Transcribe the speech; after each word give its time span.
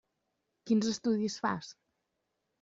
Quins 0.71 0.87
estudis 0.93 1.37
fas? 1.45 1.71